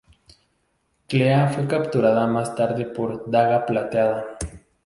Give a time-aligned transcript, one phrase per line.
[1.07, 4.25] Clea fue capturada más tarde por Daga Plateada.